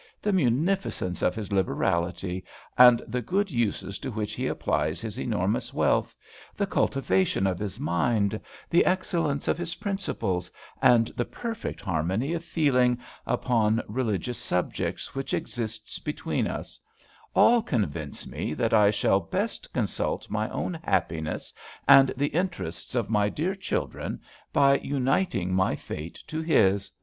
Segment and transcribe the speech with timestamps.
[0.19, 2.43] The munificence of his liberality,
[2.75, 6.15] and the good uses to which he applies his enormous wealth,
[6.55, 10.49] the cultivation of his mind, the excellence of his principles,
[10.81, 16.79] and the perfect harmony of feeling upon religious subjects which exists between us,
[17.35, 21.53] all convince me that I shall best consult my own happiness
[21.87, 24.19] and the interests of my dear children
[24.51, 26.89] by uniting my fate to his.